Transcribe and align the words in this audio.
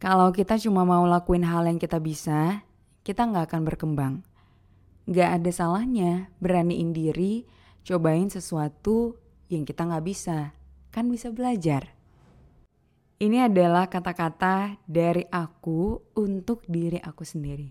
Kalau 0.00 0.32
kita 0.32 0.56
cuma 0.56 0.88
mau 0.88 1.04
lakuin 1.04 1.44
hal 1.44 1.68
yang 1.68 1.76
kita 1.76 2.00
bisa, 2.00 2.64
kita 3.04 3.20
nggak 3.28 3.52
akan 3.52 3.62
berkembang. 3.68 4.14
Nggak 5.04 5.28
ada 5.36 5.50
salahnya 5.52 6.32
beraniin 6.40 6.96
diri, 6.96 7.44
cobain 7.84 8.32
sesuatu 8.32 9.20
yang 9.52 9.68
kita 9.68 9.84
nggak 9.84 10.00
bisa. 10.08 10.56
Kan 10.88 11.12
bisa 11.12 11.28
belajar. 11.28 11.92
Ini 13.20 13.52
adalah 13.52 13.92
kata-kata 13.92 14.80
dari 14.88 15.28
aku 15.28 16.00
untuk 16.16 16.64
diri 16.64 16.96
aku 16.96 17.20
sendiri. 17.20 17.68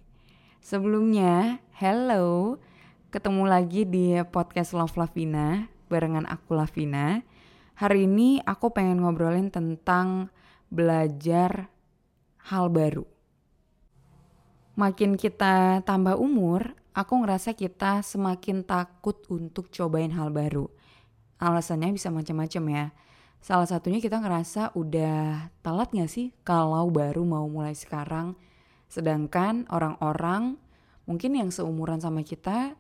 Sebelumnya, 0.61 1.57
hello, 1.81 2.61
ketemu 3.09 3.43
lagi 3.49 3.89
di 3.89 4.13
podcast 4.29 4.77
Love 4.77 5.01
Lavina 5.01 5.65
barengan 5.89 6.29
aku 6.29 6.53
Lavina. 6.53 7.25
Hari 7.73 8.05
ini 8.05 8.37
aku 8.45 8.69
pengen 8.69 9.01
ngobrolin 9.01 9.49
tentang 9.49 10.29
belajar 10.69 11.73
hal 12.47 12.71
baru. 12.71 13.03
Makin 14.79 15.19
kita 15.19 15.83
tambah 15.83 16.15
umur, 16.15 16.71
aku 16.95 17.19
ngerasa 17.19 17.51
kita 17.51 17.99
semakin 17.99 18.63
takut 18.63 19.19
untuk 19.27 19.67
cobain 19.67 20.15
hal 20.15 20.31
baru. 20.31 20.71
Alasannya 21.39 21.91
bisa 21.95 22.07
macam-macam 22.07 22.63
ya. 22.71 22.85
Salah 23.39 23.67
satunya 23.67 24.03
kita 24.03 24.19
ngerasa 24.19 24.75
udah 24.75 25.51
telat 25.63 25.91
gak 25.95 26.11
sih 26.11 26.35
kalau 26.43 26.91
baru 26.91 27.23
mau 27.23 27.47
mulai 27.47 27.71
sekarang. 27.75 28.35
Sedangkan 28.91 29.63
orang-orang 29.71 30.59
mungkin 31.07 31.39
yang 31.39 31.49
seumuran 31.51 32.03
sama 32.03 32.23
kita 32.23 32.75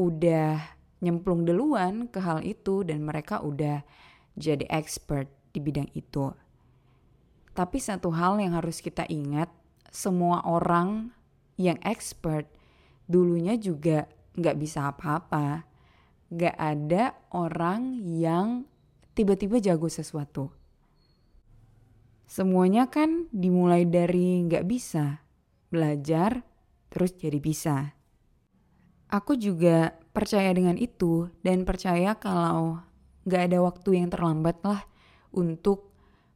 udah 0.00 0.56
nyemplung 1.04 1.44
duluan 1.44 2.08
ke 2.08 2.22
hal 2.22 2.40
itu 2.40 2.86
dan 2.88 3.04
mereka 3.04 3.44
udah 3.44 3.84
jadi 4.32 4.64
expert 4.72 5.28
di 5.52 5.60
bidang 5.60 5.92
itu. 5.92 6.32
Tapi 7.52 7.76
satu 7.76 8.08
hal 8.12 8.40
yang 8.40 8.56
harus 8.56 8.80
kita 8.80 9.04
ingat, 9.12 9.52
semua 9.92 10.40
orang 10.48 11.12
yang 11.60 11.76
expert 11.84 12.48
dulunya 13.04 13.60
juga 13.60 14.08
nggak 14.40 14.56
bisa 14.56 14.88
apa-apa. 14.88 15.68
Nggak 16.32 16.56
ada 16.56 17.12
orang 17.36 18.00
yang 18.00 18.64
tiba-tiba 19.12 19.60
jago 19.60 19.92
sesuatu. 19.92 20.48
Semuanya 22.24 22.88
kan 22.88 23.28
dimulai 23.28 23.84
dari 23.84 24.40
nggak 24.48 24.64
bisa, 24.64 25.20
belajar, 25.68 26.40
terus 26.88 27.12
jadi 27.20 27.36
bisa. 27.36 27.92
Aku 29.12 29.36
juga 29.36 29.92
percaya 30.16 30.48
dengan 30.56 30.80
itu 30.80 31.28
dan 31.44 31.68
percaya 31.68 32.16
kalau 32.16 32.80
nggak 33.28 33.42
ada 33.52 33.58
waktu 33.60 34.00
yang 34.00 34.08
terlambat 34.08 34.64
lah 34.64 34.88
untuk 35.36 35.91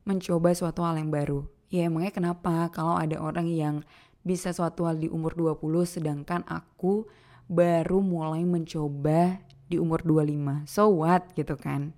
mencoba 0.07 0.55
suatu 0.55 0.87
hal 0.87 0.97
yang 1.03 1.11
baru. 1.11 1.45
Ya 1.67 1.91
emangnya 1.91 2.15
kenapa 2.15 2.71
kalau 2.71 2.95
ada 2.95 3.19
orang 3.19 3.51
yang 3.51 3.83
bisa 4.23 4.55
suatu 4.55 4.87
hal 4.87 5.03
di 5.03 5.11
umur 5.11 5.35
20 5.35 5.61
sedangkan 5.83 6.47
aku 6.47 7.11
baru 7.51 7.99
mulai 7.99 8.47
mencoba 8.47 9.43
di 9.67 9.77
umur 9.83 10.07
25. 10.07 10.71
So 10.71 11.03
what 11.03 11.35
gitu 11.35 11.59
kan. 11.59 11.91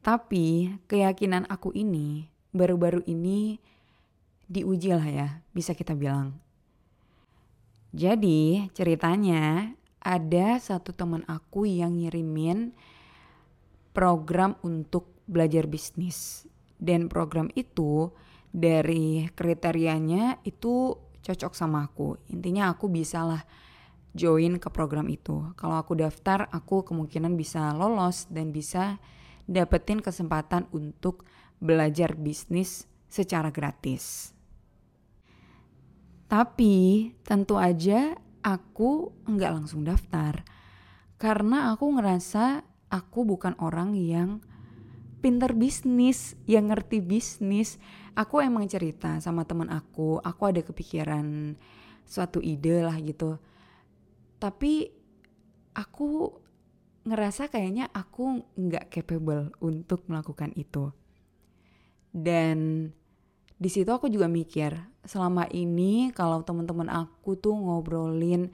Tapi 0.00 0.72
keyakinan 0.88 1.44
aku 1.52 1.68
ini 1.76 2.32
baru-baru 2.56 3.04
ini 3.04 3.60
diuji 4.48 4.96
lah 4.96 5.04
ya 5.04 5.28
bisa 5.52 5.76
kita 5.76 5.92
bilang. 5.92 6.32
Jadi 7.92 8.72
ceritanya 8.72 9.76
ada 10.00 10.56
satu 10.56 10.96
teman 10.96 11.28
aku 11.28 11.68
yang 11.68 12.00
ngirimin 12.00 12.72
program 13.92 14.56
untuk 14.64 15.17
belajar 15.28 15.68
bisnis. 15.68 16.48
Dan 16.80 17.12
program 17.12 17.52
itu 17.52 18.08
dari 18.48 19.28
kriterianya 19.30 20.40
itu 20.42 20.96
cocok 21.22 21.52
sama 21.52 21.84
aku. 21.84 22.16
Intinya 22.32 22.72
aku 22.72 22.88
bisalah 22.88 23.44
join 24.16 24.56
ke 24.56 24.72
program 24.72 25.06
itu. 25.12 25.52
Kalau 25.54 25.76
aku 25.76 25.92
daftar, 25.94 26.48
aku 26.48 26.82
kemungkinan 26.82 27.36
bisa 27.36 27.76
lolos 27.76 28.24
dan 28.32 28.50
bisa 28.50 28.96
dapetin 29.44 30.00
kesempatan 30.00 30.64
untuk 30.72 31.28
belajar 31.60 32.16
bisnis 32.16 32.88
secara 33.10 33.52
gratis. 33.52 34.32
Tapi 36.28 37.08
tentu 37.24 37.56
aja 37.56 38.12
aku 38.44 39.16
nggak 39.24 39.52
langsung 39.52 39.82
daftar 39.82 40.44
karena 41.16 41.72
aku 41.72 41.98
ngerasa 41.98 42.62
aku 42.92 43.24
bukan 43.24 43.56
orang 43.58 43.96
yang 43.96 44.44
pinter 45.18 45.54
bisnis, 45.54 46.38
yang 46.46 46.70
ngerti 46.70 47.02
bisnis. 47.02 47.76
Aku 48.18 48.42
emang 48.42 48.66
cerita 48.66 49.18
sama 49.22 49.46
teman 49.46 49.70
aku, 49.70 50.18
aku 50.22 50.42
ada 50.50 50.60
kepikiran 50.62 51.54
suatu 52.08 52.42
ide 52.42 52.82
lah 52.82 52.96
gitu. 52.98 53.38
Tapi 54.38 54.90
aku 55.74 56.34
ngerasa 57.06 57.48
kayaknya 57.48 57.88
aku 57.94 58.42
nggak 58.58 58.90
capable 58.90 59.54
untuk 59.62 60.04
melakukan 60.10 60.50
itu. 60.58 60.90
Dan 62.10 62.90
di 63.58 63.68
situ 63.70 63.90
aku 63.90 64.10
juga 64.10 64.26
mikir, 64.26 64.74
selama 65.02 65.46
ini 65.50 66.10
kalau 66.14 66.42
teman-teman 66.42 66.90
aku 66.90 67.34
tuh 67.38 67.54
ngobrolin 67.54 68.50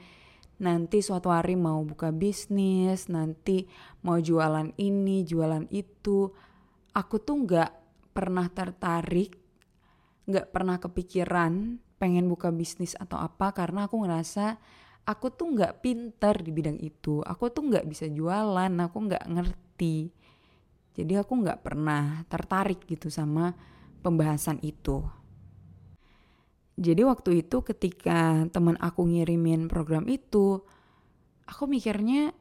nanti 0.55 1.03
suatu 1.03 1.35
hari 1.35 1.59
mau 1.59 1.83
buka 1.83 2.15
bisnis, 2.15 3.11
nanti 3.11 3.67
mau 4.07 4.23
jualan 4.23 4.71
ini, 4.79 5.27
jualan 5.27 5.67
itu, 5.75 6.31
aku 6.95 7.19
tuh 7.19 7.37
nggak 7.43 7.71
pernah 8.15 8.47
tertarik, 8.47 9.35
nggak 10.31 10.55
pernah 10.55 10.79
kepikiran 10.79 11.83
pengen 11.99 12.31
buka 12.31 12.55
bisnis 12.55 12.95
atau 12.95 13.19
apa 13.19 13.51
karena 13.51 13.91
aku 13.91 14.07
ngerasa 14.07 14.57
aku 15.05 15.35
tuh 15.35 15.53
nggak 15.53 15.83
pinter 15.83 16.35
di 16.41 16.51
bidang 16.55 16.79
itu. 16.81 17.21
Aku 17.21 17.51
tuh 17.51 17.67
nggak 17.69 17.85
bisa 17.91 18.07
jualan 18.09 18.73
aku 18.73 18.97
nggak 19.11 19.25
ngerti. 19.29 20.15
Jadi 20.95 21.13
aku 21.19 21.33
nggak 21.43 21.61
pernah 21.61 22.23
tertarik 22.31 22.87
gitu 22.87 23.11
sama 23.11 23.53
pembahasan 24.01 24.63
itu. 24.63 25.03
Jadi 26.75 27.07
waktu 27.07 27.47
itu 27.47 27.63
ketika 27.63 28.47
teman 28.51 28.75
aku 28.83 29.07
ngirimin 29.07 29.71
program 29.71 30.11
itu 30.11 30.59
aku 31.47 31.71
mikirnya 31.71 32.35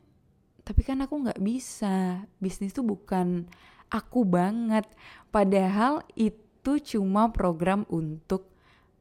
tapi 0.64 0.82
kan 0.82 1.04
aku 1.04 1.28
nggak 1.28 1.42
bisa. 1.44 2.26
Bisnis 2.40 2.74
tuh 2.74 2.88
bukan 2.88 3.46
aku 3.94 4.26
banget. 4.26 4.90
Padahal 5.30 6.02
itu 6.18 6.82
cuma 6.82 7.30
program 7.30 7.86
untuk 7.94 8.50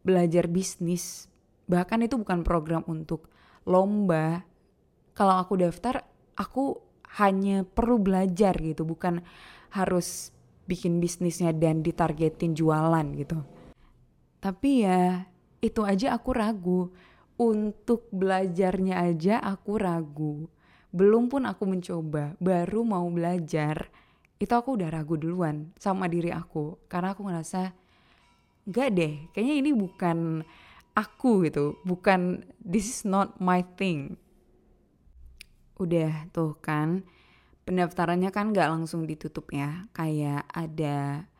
belajar 0.04 0.44
bisnis. 0.52 1.32
Bahkan 1.64 2.04
itu 2.04 2.20
bukan 2.20 2.44
program 2.44 2.84
untuk 2.84 3.32
lomba. 3.64 4.44
Kalau 5.16 5.40
aku 5.40 5.56
daftar 5.56 6.04
aku 6.36 6.76
hanya 7.16 7.64
perlu 7.64 7.96
belajar 7.96 8.52
gitu. 8.60 8.84
Bukan 8.84 9.24
harus 9.72 10.28
bikin 10.68 11.00
bisnisnya 11.00 11.56
dan 11.56 11.80
ditargetin 11.80 12.52
jualan 12.52 13.06
gitu. 13.16 13.40
Tapi 14.44 14.70
ya 14.84 15.24
itu 15.64 15.80
aja 15.88 16.12
aku 16.12 16.30
ragu. 16.36 16.82
Untuk 17.40 18.12
belajarnya 18.12 19.02
aja 19.02 19.40
aku 19.40 19.80
ragu. 19.80 20.46
Belum 20.92 21.32
pun 21.32 21.48
aku 21.48 21.64
mencoba 21.64 22.36
baru 22.36 22.84
mau 22.84 23.08
belajar 23.08 23.88
itu 24.42 24.50
aku 24.58 24.74
udah 24.74 24.90
ragu 24.90 25.14
duluan 25.14 25.70
sama 25.78 26.10
diri 26.10 26.34
aku 26.34 26.74
karena 26.90 27.14
aku 27.14 27.22
ngerasa 27.30 27.70
gak 28.66 28.88
deh 28.90 29.14
kayaknya 29.30 29.54
ini 29.62 29.70
bukan 29.70 30.42
aku 30.98 31.46
gitu 31.46 31.78
bukan 31.86 32.42
this 32.58 32.90
is 32.90 33.00
not 33.06 33.38
my 33.38 33.62
thing 33.78 34.18
udah 35.78 36.26
tuh 36.34 36.58
kan 36.58 37.06
pendaftarannya 37.62 38.34
kan 38.34 38.50
gak 38.50 38.66
langsung 38.66 39.06
ditutup 39.06 39.46
ya 39.54 39.86
kayak 39.94 40.42
ada 40.50 41.30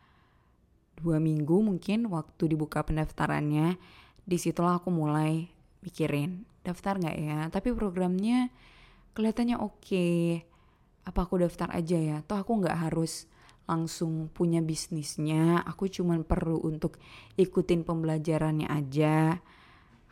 dua 1.03 1.19
minggu 1.19 1.59
mungkin 1.59 2.07
waktu 2.07 2.55
dibuka 2.55 2.87
pendaftarannya 2.87 3.75
di 4.23 4.37
situlah 4.39 4.79
aku 4.79 4.95
mulai 4.95 5.51
mikirin 5.83 6.47
daftar 6.63 6.95
nggak 6.95 7.19
ya 7.19 7.39
tapi 7.51 7.75
programnya 7.75 8.55
kelihatannya 9.19 9.59
oke 9.59 9.83
okay. 9.83 10.47
Apa 11.03 11.27
aku 11.27 11.43
daftar 11.43 11.71
aja 11.75 11.99
ya 11.99 12.17
toh 12.23 12.39
aku 12.39 12.63
nggak 12.63 12.89
harus 12.89 13.27
langsung 13.67 14.31
punya 14.31 14.61
bisnisnya. 14.61 15.63
Aku 15.67 15.87
cuman 15.87 16.27
perlu 16.27 16.59
untuk 16.63 16.99
ikutin 17.39 17.87
pembelajarannya 17.87 18.69
aja. 18.69 19.39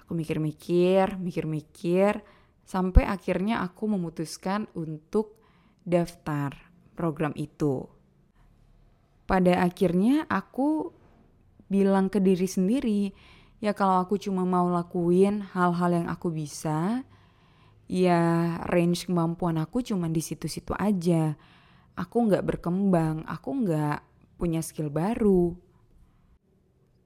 Aku 0.03 0.15
mikir-mikir, 0.15 1.19
mikir-mikir, 1.19 2.23
sampai 2.67 3.07
akhirnya 3.07 3.63
aku 3.63 3.91
memutuskan 3.91 4.71
untuk 4.75 5.39
daftar 5.83 6.55
program 6.95 7.35
itu. 7.35 7.87
Pada 9.27 9.63
akhirnya 9.63 10.27
aku 10.27 10.91
bilang 11.71 12.11
ke 12.11 12.19
diri 12.19 12.51
sendiri, 12.51 13.15
ya 13.63 13.71
kalau 13.71 14.03
aku 14.03 14.19
cuma 14.19 14.43
mau 14.43 14.67
lakuin 14.67 15.47
hal-hal 15.55 16.03
yang 16.03 16.09
aku 16.11 16.35
bisa, 16.35 17.07
ya 17.91 18.55
range 18.71 19.11
kemampuan 19.11 19.59
aku 19.59 19.83
cuma 19.83 20.07
di 20.07 20.23
situ-situ 20.23 20.71
aja. 20.79 21.35
Aku 21.99 22.31
nggak 22.31 22.47
berkembang, 22.47 23.27
aku 23.27 23.67
nggak 23.67 23.99
punya 24.39 24.63
skill 24.63 24.95
baru. 24.95 25.59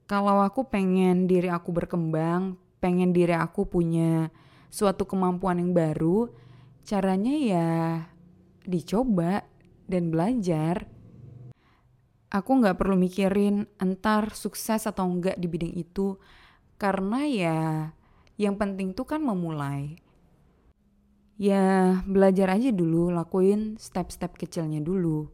Kalau 0.05 0.45
aku 0.45 0.69
pengen 0.69 1.25
diri 1.25 1.49
aku 1.49 1.73
berkembang, 1.73 2.61
pengen 2.77 3.09
diri 3.09 3.33
aku 3.33 3.65
punya 3.65 4.29
suatu 4.69 5.09
kemampuan 5.09 5.57
yang 5.57 5.73
baru, 5.73 6.29
caranya 6.85 7.33
ya 7.33 7.69
dicoba 8.61 9.41
dan 9.89 10.13
belajar 10.13 10.85
aku 12.35 12.51
nggak 12.59 12.75
perlu 12.75 12.99
mikirin 12.99 13.63
entar 13.79 14.35
sukses 14.35 14.83
atau 14.83 15.07
enggak 15.07 15.39
di 15.39 15.47
bidang 15.47 15.71
itu 15.71 16.19
karena 16.75 17.23
ya 17.23 17.59
yang 18.35 18.59
penting 18.59 18.91
tuh 18.91 19.07
kan 19.07 19.23
memulai 19.23 19.95
ya 21.35 21.99
belajar 22.07 22.55
aja 22.55 22.71
dulu 22.71 23.11
lakuin 23.11 23.75
step-step 23.75 24.39
kecilnya 24.39 24.79
dulu. 24.79 25.27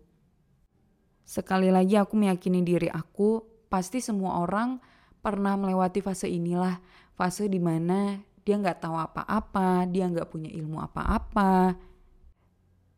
Sekali 1.26 1.72
lagi 1.72 1.96
aku 1.96 2.18
meyakini 2.18 2.66
diri 2.66 2.92
aku 2.92 3.46
pasti 3.72 4.04
semua 4.04 4.44
orang 4.44 4.82
pernah 5.24 5.56
melewati 5.56 6.04
fase 6.04 6.28
inilah. 6.28 6.82
Fase 7.16 7.48
di 7.48 7.62
mana 7.62 8.20
dia 8.42 8.58
nggak 8.58 8.82
tahu 8.82 8.98
apa-apa 8.98 9.86
dia 9.88 10.10
nggak 10.10 10.28
punya 10.28 10.50
ilmu 10.52 10.82
apa-apa. 10.82 11.78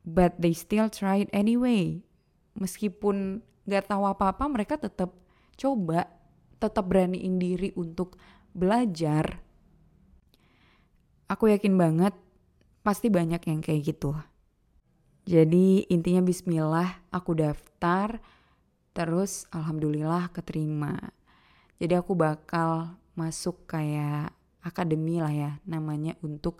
But 0.03 0.39
they 0.39 0.55
still 0.55 0.87
tried 0.89 1.29
anyway. 1.35 2.03
Meskipun 2.57 3.43
nggak 3.67 3.91
tahu 3.91 4.03
apa-apa 4.07 4.43
mereka 4.51 4.75
tetap 4.79 5.15
coba 5.55 6.07
tetap 6.57 6.87
beraniin 6.87 7.35
diri 7.37 7.75
untuk 7.75 8.15
belajar. 8.55 9.43
Aku 11.27 11.51
yakin 11.51 11.75
banget 11.75 12.15
pasti 12.83 13.07
banyak 13.07 13.41
yang 13.47 13.63
kayak 13.63 13.95
gitu. 13.95 14.11
Jadi 15.23 15.87
intinya 15.87 16.19
bismillah 16.19 17.07
aku 17.07 17.31
daftar 17.39 18.19
terus 18.91 19.47
alhamdulillah 19.55 20.29
keterima. 20.35 20.99
Jadi 21.79 21.95
aku 21.95 22.13
bakal 22.13 22.99
masuk 23.15 23.63
kayak 23.65 24.35
akademi 24.59 25.23
lah 25.23 25.31
ya 25.31 25.51
namanya 25.63 26.19
untuk 26.19 26.59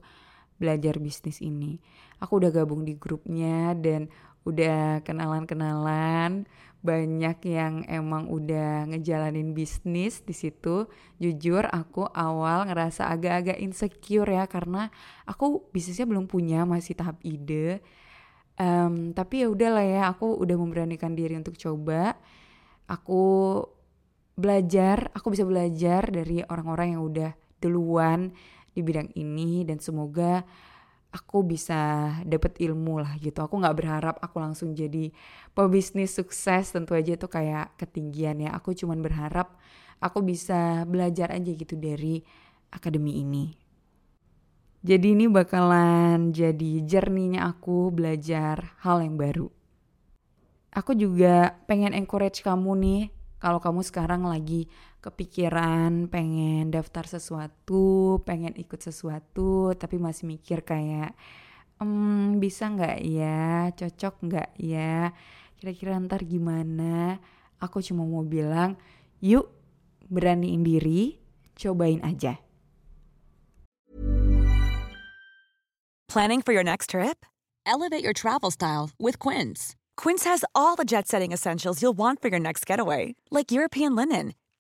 belajar 0.64 0.96
bisnis 1.04 1.44
ini. 1.44 1.76
Aku 2.24 2.40
udah 2.40 2.56
gabung 2.56 2.88
di 2.88 2.96
grupnya 2.96 3.76
dan 3.76 4.08
udah 4.48 5.04
kenalan-kenalan, 5.04 6.48
banyak 6.84 7.38
yang 7.48 7.88
emang 7.88 8.28
udah 8.28 8.88
ngejalanin 8.92 9.52
bisnis 9.52 10.24
di 10.24 10.36
situ. 10.36 10.88
Jujur 11.20 11.68
aku 11.68 12.08
awal 12.12 12.68
ngerasa 12.68 13.08
agak-agak 13.12 13.60
insecure 13.60 14.28
ya 14.28 14.48
karena 14.48 14.92
aku 15.28 15.68
bisnisnya 15.72 16.08
belum 16.08 16.32
punya, 16.32 16.64
masih 16.64 16.96
tahap 16.96 17.20
ide. 17.24 17.84
Um, 18.60 19.16
tapi 19.16 19.44
ya 19.44 19.52
udahlah 19.52 19.84
ya, 19.84 20.02
aku 20.12 20.40
udah 20.40 20.56
memberanikan 20.60 21.16
diri 21.16 21.40
untuk 21.40 21.56
coba. 21.56 22.20
Aku 22.88 23.64
belajar, 24.36 25.08
aku 25.16 25.32
bisa 25.32 25.48
belajar 25.48 26.12
dari 26.12 26.44
orang-orang 26.44 27.00
yang 27.00 27.04
udah 27.08 27.32
duluan 27.64 28.36
di 28.74 28.82
bidang 28.82 29.14
ini 29.16 29.64
dan 29.64 29.78
semoga 29.78 30.44
aku 31.14 31.46
bisa 31.46 32.10
dapet 32.26 32.58
ilmu 32.58 32.98
lah 33.00 33.14
gitu. 33.22 33.46
Aku 33.46 33.62
nggak 33.62 33.78
berharap 33.78 34.16
aku 34.18 34.42
langsung 34.42 34.74
jadi 34.74 35.14
pebisnis 35.54 36.18
sukses 36.18 36.74
tentu 36.74 36.98
aja 36.98 37.14
itu 37.14 37.30
kayak 37.30 37.78
ketinggian 37.78 38.42
ya. 38.42 38.50
Aku 38.58 38.74
cuman 38.74 39.00
berharap 39.00 39.54
aku 40.02 40.26
bisa 40.26 40.84
belajar 40.90 41.30
aja 41.30 41.54
gitu 41.54 41.78
dari 41.78 42.26
akademi 42.74 43.22
ini. 43.22 43.54
Jadi 44.84 45.16
ini 45.16 45.32
bakalan 45.32 46.36
jadi 46.36 46.84
jerninya 46.84 47.48
aku 47.48 47.88
belajar 47.88 48.76
hal 48.84 49.00
yang 49.00 49.16
baru. 49.16 49.48
Aku 50.74 50.92
juga 50.98 51.56
pengen 51.70 51.96
encourage 51.96 52.44
kamu 52.44 52.76
nih 52.82 53.02
kalau 53.40 53.64
kamu 53.64 53.80
sekarang 53.86 54.28
lagi 54.28 54.68
kepikiran 55.04 56.08
pengen 56.08 56.72
daftar 56.72 57.04
sesuatu, 57.04 58.24
pengen 58.24 58.56
ikut 58.56 58.80
sesuatu, 58.80 59.76
tapi 59.76 60.00
masih 60.00 60.32
mikir 60.32 60.64
kayak, 60.64 61.12
emm, 61.84 62.40
bisa 62.40 62.72
nggak 62.72 63.04
ya, 63.04 63.68
cocok 63.76 64.16
nggak 64.24 64.50
ya, 64.64 65.12
kira-kira 65.60 66.00
ntar 66.00 66.24
gimana? 66.24 67.20
Aku 67.60 67.84
cuma 67.84 68.08
mau 68.08 68.24
bilang, 68.24 68.80
yuk 69.20 69.52
beraniin 70.08 70.64
diri, 70.64 71.20
cobain 71.60 72.00
aja. 72.00 72.40
Planning 76.08 76.46
for 76.46 76.54
your 76.54 76.64
next 76.64 76.96
trip? 76.96 77.26
Elevate 77.66 78.06
your 78.06 78.14
travel 78.14 78.52
style 78.52 78.92
with 79.02 79.20
Quince. 79.20 79.76
Quince 79.98 80.24
has 80.30 80.46
all 80.54 80.76
the 80.78 80.86
jet-setting 80.86 81.34
essentials 81.34 81.82
you'll 81.82 81.98
want 81.98 82.22
for 82.22 82.30
your 82.30 82.40
next 82.40 82.66
getaway, 82.70 83.16
like 83.34 83.52
European 83.52 83.96
linen 83.96 84.38